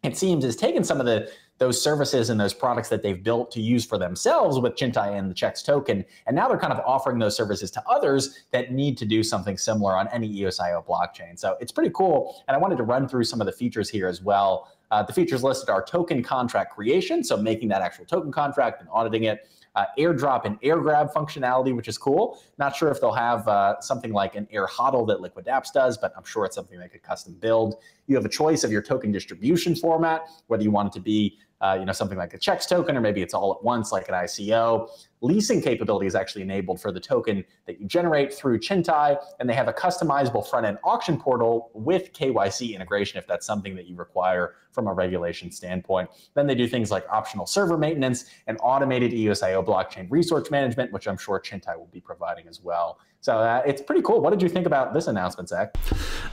[0.02, 3.50] it seems is taken some of the those services and those products that they've built
[3.52, 6.04] to use for themselves with Chintai and the CHEX token.
[6.26, 9.56] And now they're kind of offering those services to others that need to do something
[9.56, 11.38] similar on any EOSIO blockchain.
[11.38, 12.42] So it's pretty cool.
[12.48, 14.70] And I wanted to run through some of the features here as well.
[14.90, 18.88] Uh, the features listed are token contract creation, so making that actual token contract and
[18.92, 22.42] auditing it uh, airdrop and air grab functionality, which is cool.
[22.58, 25.98] Not sure if they'll have uh, something like an air hodl that Liquid Apps does,
[25.98, 27.76] but I'm sure it's something they could custom build.
[28.06, 31.38] You have a choice of your token distribution format, whether you want it to be
[31.60, 34.08] uh, you know, something like a CHEX token, or maybe it's all at once like
[34.08, 34.88] an ICO.
[35.22, 39.54] Leasing capability is actually enabled for the token that you generate through Chintai, and they
[39.54, 43.96] have a customizable front end auction portal with KYC integration if that's something that you
[43.96, 46.10] require from a regulation standpoint.
[46.34, 51.08] Then they do things like optional server maintenance and automated EOSIO blockchain resource management, which
[51.08, 52.98] I'm sure Chintai will be providing as well.
[53.26, 54.20] So uh, it's pretty cool.
[54.20, 55.74] What did you think about this announcement, Zach?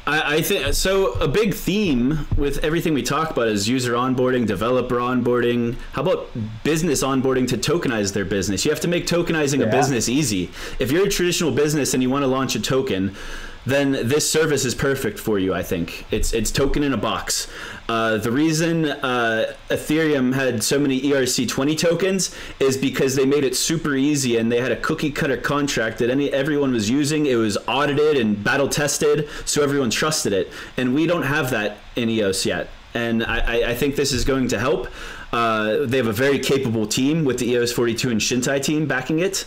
[0.05, 1.13] I, I think so.
[1.13, 5.75] A big theme with everything we talk about is user onboarding, developer onboarding.
[5.93, 6.29] How about
[6.63, 8.63] business onboarding to tokenize their business?
[8.63, 9.67] You have to make tokenizing yeah.
[9.67, 10.49] a business easy.
[10.79, 13.15] If you're a traditional business and you want to launch a token,
[13.65, 15.53] then this service is perfect for you.
[15.53, 17.47] I think it's it's token in a box.
[17.88, 23.55] Uh, the reason uh, Ethereum had so many ERC20 tokens is because they made it
[23.55, 27.25] super easy and they had a cookie cutter contract that any everyone was using.
[27.25, 30.51] It was audited and battle tested, so everyone trusted it.
[30.77, 32.69] And we don't have that in EOS yet.
[32.93, 34.88] And I, I think this is going to help.
[35.33, 39.19] Uh, they have a very capable team with the EOS 42 and Chintai team backing
[39.19, 39.45] it.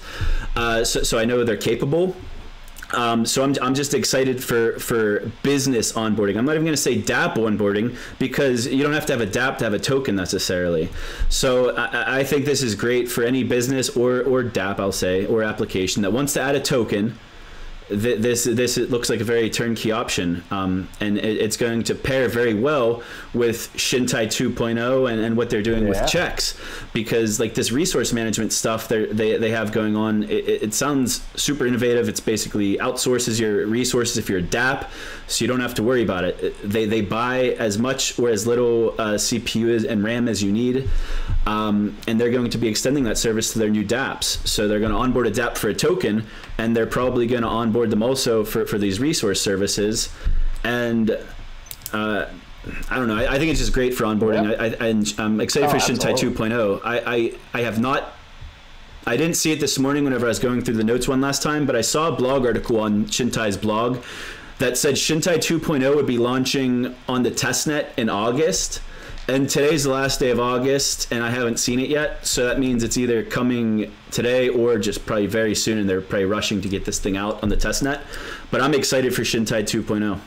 [0.56, 2.16] Uh, so, so I know they're capable.
[2.92, 6.36] Um, so I'm, I'm just excited for, for business onboarding.
[6.36, 9.26] I'm not even going to say DApp onboarding because you don't have to have a
[9.26, 10.88] DApp to have a token necessarily.
[11.28, 15.24] So I, I think this is great for any business or, or DApp, I'll say,
[15.26, 17.18] or application that wants to add a token
[17.88, 21.94] th- this this looks like a very turnkey option, um, and it, it's going to
[21.94, 23.02] pair very well
[23.34, 25.90] with Chintai 2.0 and, and what they're doing yeah.
[25.90, 26.58] with CHEX,
[26.92, 31.66] because like this resource management stuff they they have going on, it, it, sounds super
[31.66, 32.08] innovative.
[32.08, 34.90] It's basically outsources your resources if you're a DAP,
[35.26, 36.56] so you don't have to worry about it.
[36.68, 40.88] They they buy as much or as little uh, CPU and RAM as you need.
[41.46, 44.46] Um, and they're going to be extending that service to their new dApps.
[44.46, 46.26] So they're going to onboard a dApp for a token,
[46.58, 50.08] and they're probably going to onboard them also for, for these resource services.
[50.64, 51.10] And
[51.92, 52.26] uh,
[52.90, 53.16] I don't know.
[53.16, 54.50] I, I, think it's just great for onboarding.
[54.50, 55.18] Yeah.
[55.18, 56.80] I, am excited oh, for Chintai 2.0.
[56.84, 58.12] I, I, I have not.
[59.06, 61.42] I didn't see it this morning whenever I was going through the notes one last
[61.42, 64.02] time, but I saw a blog article on Chintai's blog
[64.58, 68.80] that said Chintai 2.0 would be launching on the testnet in August
[69.28, 72.24] and today's the last day of August, and I haven't seen it yet.
[72.24, 76.26] So that means it's either coming today or just probably very soon, and they're probably
[76.26, 78.02] rushing to get this thing out on the test net.
[78.50, 80.20] But I'm excited for Chintai 2.0.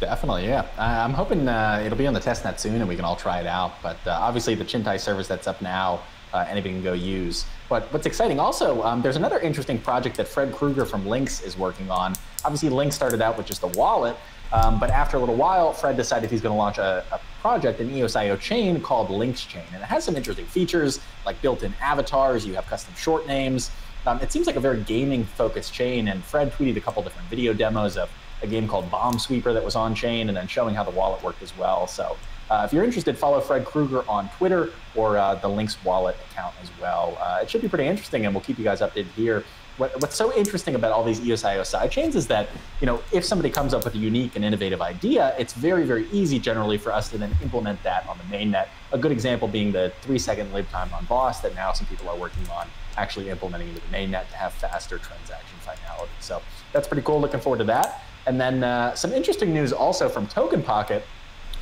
[0.00, 0.66] Definitely, yeah.
[0.78, 3.40] I'm hoping uh, it'll be on the test net soon, and we can all try
[3.40, 3.82] it out.
[3.82, 6.00] But uh, obviously, the Chintai service that's up now,
[6.32, 7.44] uh, anybody can go use.
[7.68, 11.58] But what's exciting also, um, there's another interesting project that Fred Krueger from Lynx is
[11.58, 12.14] working on.
[12.44, 14.16] Obviously, Lynx started out with just a wallet,
[14.52, 17.80] um, but after a little while, Fred decided he's going to launch a, a project,
[17.80, 19.64] an EOSIO chain called Lynx Chain.
[19.74, 23.72] And it has some interesting features like built in avatars, you have custom short names.
[24.06, 26.06] Um, it seems like a very gaming focused chain.
[26.06, 28.08] And Fred tweeted a couple different video demos of
[28.42, 31.20] a game called Bomb Sweeper that was on chain and then showing how the wallet
[31.24, 31.88] worked as well.
[31.88, 32.16] So
[32.48, 36.54] uh, if you're interested, follow Fred Krueger on Twitter or uh, the Lynx wallet account
[36.62, 37.18] as well.
[37.20, 39.44] Uh, it should be pretty interesting, and we'll keep you guys updated here
[39.76, 42.48] what, what's so interesting about all these EOSIO sidechains is that,
[42.80, 46.06] you know, if somebody comes up with a unique and innovative idea, it's very, very
[46.10, 48.68] easy generally for us to then implement that on the mainnet.
[48.92, 52.08] A good example being the three second live time on Boss that now some people
[52.08, 56.12] are working on actually implementing into the mainnet to have faster transaction finality.
[56.20, 57.20] So that's pretty cool.
[57.20, 58.02] Looking forward to that.
[58.26, 61.04] And then uh, some interesting news also from Token Pocket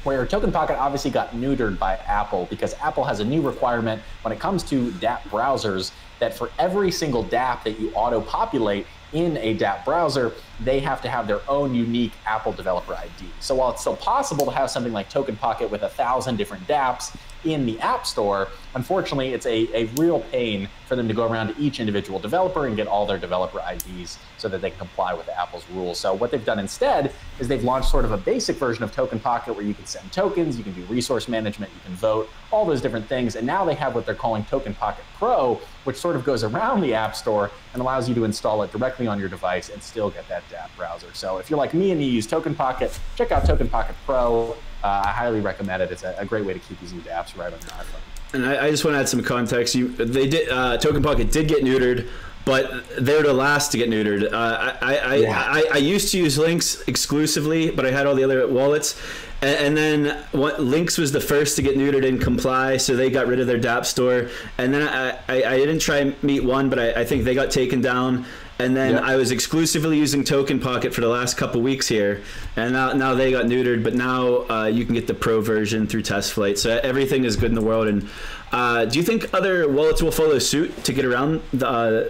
[0.04, 4.32] where Token Pocket obviously got neutered by Apple because Apple has a new requirement when
[4.32, 9.36] it comes to dApp browsers that for every single dApp that you auto populate in
[9.38, 13.26] a dApp browser, they have to have their own unique Apple developer ID.
[13.40, 16.66] So while it's still possible to have something like Token Pocket with a thousand different
[16.68, 18.48] dApps, in the App Store.
[18.74, 22.66] Unfortunately, it's a, a real pain for them to go around to each individual developer
[22.66, 26.00] and get all their developer IDs so that they can comply with Apple's rules.
[26.00, 29.20] So what they've done instead is they've launched sort of a basic version of Token
[29.20, 32.64] Pocket where you can send tokens, you can do resource management, you can vote, all
[32.64, 33.36] those different things.
[33.36, 36.80] And now they have what they're calling Token Pocket Pro, which sort of goes around
[36.80, 40.10] the App Store and allows you to install it directly on your device and still
[40.10, 41.10] get that dApp browser.
[41.12, 44.56] So if you're like me and you use Token Pocket, check out Token Pocket Pro.
[44.82, 45.92] Uh, I highly recommend it.
[45.92, 48.09] It's a, a, great way to keep using dApps right on your iPhone.
[48.32, 49.74] And I, I, just want to add some context.
[49.74, 52.08] You, they did uh, Token Pocket did get neutered,
[52.44, 54.32] but they're the last to get neutered.
[54.32, 55.44] Uh, I, I, yeah.
[55.46, 59.00] I, I, used to use Lynx exclusively, but I had all the other wallets.
[59.42, 63.10] And, and then what, Lynx was the first to get neutered and comply, so they
[63.10, 64.30] got rid of their dApp store.
[64.58, 67.50] And then I, I, I didn't try Meet One, but I, I think they got
[67.50, 68.26] taken down
[68.60, 69.02] and then yep.
[69.02, 72.22] I was exclusively using Token Pocket for the last couple weeks here,
[72.56, 73.82] and now now they got neutered.
[73.82, 77.36] But now uh, you can get the pro version through Test Flight, so everything is
[77.36, 77.88] good in the world.
[77.88, 78.08] And
[78.52, 82.08] uh, do you think other wallets will follow suit to get around the, uh,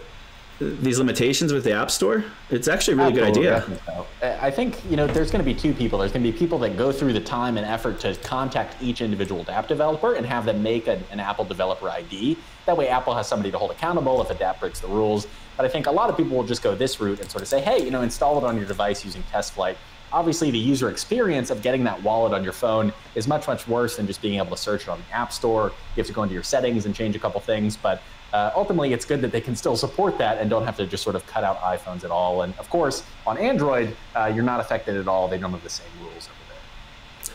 [0.61, 2.25] these limitations with the App Store?
[2.51, 3.81] It's actually a really Absolutely, good idea.
[3.87, 4.07] So.
[4.41, 5.99] I think you know there's going to be two people.
[6.01, 9.01] There's going to be people that go through the time and effort to contact each
[9.01, 12.37] individual app developer and have them make a, an Apple developer ID.
[12.67, 15.27] That way, Apple has somebody to hold accountable if a DApp breaks the rules.
[15.61, 17.49] But I think a lot of people will just go this route and sort of
[17.49, 19.77] say, hey, you know, install it on your device using Test Flight.
[20.11, 23.97] Obviously, the user experience of getting that wallet on your phone is much, much worse
[23.97, 25.67] than just being able to search it on the App Store.
[25.67, 27.77] You have to go into your settings and change a couple things.
[27.77, 30.87] But uh, ultimately, it's good that they can still support that and don't have to
[30.87, 32.41] just sort of cut out iPhones at all.
[32.41, 35.29] And of course, on Android, uh, you're not affected at all.
[35.29, 37.35] They don't have the same rules over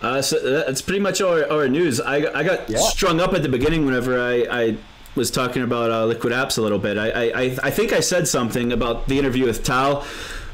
[0.00, 0.10] there.
[0.10, 2.00] Uh, so that's pretty much our, our news.
[2.00, 2.78] I, I got yeah.
[2.78, 4.76] strung up at the beginning whenever I, I
[5.14, 6.96] was talking about uh, Liquid Apps a little bit.
[6.98, 10.04] I, I, I think I said something about the interview with Tal,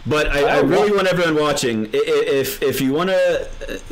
[0.07, 1.89] but I, I oh, really want everyone watching.
[1.93, 3.49] If if you want to,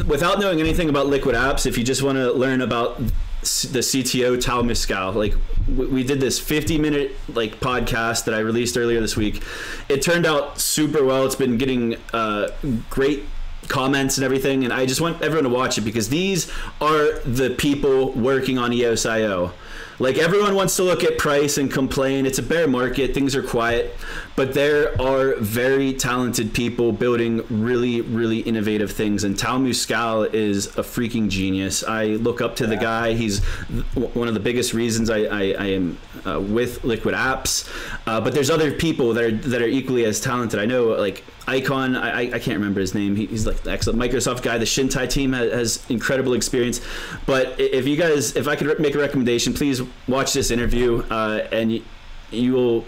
[0.07, 4.41] without knowing anything about Liquid Apps, if you just want to learn about the CTO
[4.41, 5.35] Tal Muskal, like
[5.67, 9.43] we did this 50 minute like podcast that I released earlier this week.
[9.89, 11.25] It turned out super well.
[11.27, 12.51] It's been getting uh,
[12.91, 13.25] great
[13.69, 17.55] comments and everything and i just want everyone to watch it because these are the
[17.57, 19.53] people working on eos.io
[20.03, 22.27] like everyone wants to look at price and complain.
[22.27, 23.15] It's a bear market.
[23.15, 23.97] Things are quiet,
[24.37, 29.25] but there are very talented people building really, really innovative things.
[29.25, 31.85] And Tal Muskal is a freaking genius.
[31.85, 32.71] I look up to yeah.
[32.71, 33.13] the guy.
[33.15, 33.45] He's
[33.95, 37.69] one of the biggest reasons I, I, I am uh, with Liquid Apps.
[38.07, 40.61] Uh, but there's other people that are that are equally as talented.
[40.61, 43.17] I know like Icon, I, I can't remember his name.
[43.17, 44.59] He, he's like the excellent Microsoft guy.
[44.59, 46.81] The Chintai team has, has, incredible experience.
[47.27, 51.49] But if you guys, if I could make a recommendation, please watch this interview, uh,
[51.51, 51.85] and you,
[52.31, 52.85] you, will.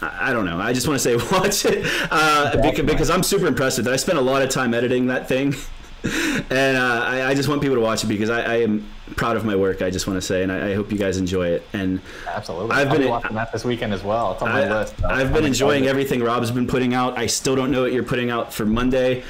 [0.00, 0.58] I don't know.
[0.58, 3.92] I just want to say watch it uh, because, because I'm super impressed with it.
[3.92, 5.54] I spent a lot of time editing that thing.
[6.04, 9.36] and uh, I, I, just want people to watch it because I, I, am proud
[9.36, 9.82] of my work.
[9.82, 11.66] I just want to say, and I, I hope you guys enjoy it.
[11.72, 14.32] And absolutely, I've been watching that this weekend as well.
[14.32, 15.04] It's on my list.
[15.04, 15.90] I've been enjoying excited.
[15.90, 17.18] everything Rob's been putting out.
[17.18, 19.24] I still don't know what you're putting out for Monday,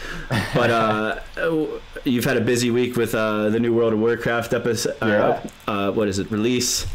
[0.54, 1.20] but uh,
[2.04, 4.96] you've had a busy week with uh, the new World of Warcraft episode.
[5.02, 5.42] Yeah.
[5.66, 6.30] Uh, what is it?
[6.30, 6.86] Release.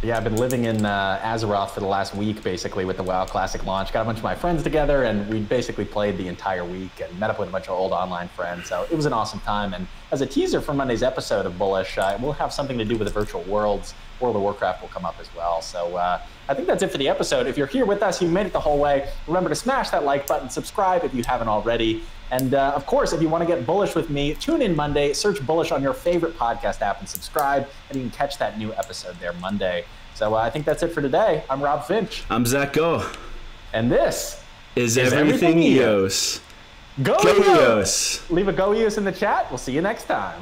[0.00, 3.24] Yeah, I've been living in uh, Azeroth for the last week, basically, with the WoW
[3.24, 3.92] Classic launch.
[3.92, 7.18] Got a bunch of my friends together, and we basically played the entire week and
[7.18, 8.68] met up with a bunch of old online friends.
[8.68, 9.74] So it was an awesome time.
[9.74, 12.96] And as a teaser for Monday's episode of Bullish, uh, we'll have something to do
[12.96, 13.94] with the virtual worlds.
[14.20, 15.60] World of Warcraft will come up as well.
[15.60, 17.46] So uh, I think that's it for the episode.
[17.46, 19.08] If you're here with us, you made it the whole way.
[19.26, 22.02] Remember to smash that like button, subscribe if you haven't already.
[22.30, 25.12] And uh, of course, if you want to get bullish with me, tune in Monday,
[25.12, 28.72] search Bullish on your favorite podcast app and subscribe, and you can catch that new
[28.74, 29.84] episode there Monday.
[30.14, 31.44] So uh, I think that's it for today.
[31.48, 32.24] I'm Rob Finch.
[32.28, 33.04] I'm Zack Gall.
[33.72, 34.42] And this
[34.74, 36.40] is, is everything, everything EOS.
[37.02, 37.46] Go, go EOS.
[37.46, 38.30] EOS.
[38.30, 39.50] Leave a Go EOS in the chat.
[39.50, 40.40] We'll see you next time.